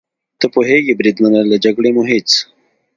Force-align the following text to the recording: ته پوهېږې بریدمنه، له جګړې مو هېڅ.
ته 0.39 0.45
پوهېږې 0.53 0.97
بریدمنه، 0.99 1.39
له 1.49 1.57
جګړې 1.63 1.89
مو 1.95 2.03
هېڅ. 2.11 2.29